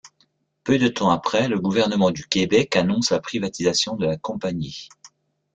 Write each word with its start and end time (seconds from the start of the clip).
Peu 0.63 0.79
de 0.79 0.87
temps 0.87 1.11
après, 1.11 1.47
le 1.47 1.59
gouvernement 1.59 2.09
du 2.09 2.25
Québec 2.27 2.75
annonce 2.75 3.11
la 3.11 3.19
privatisation 3.19 3.95
de 3.95 4.07
la 4.07 4.17
compagnie. 4.17 4.89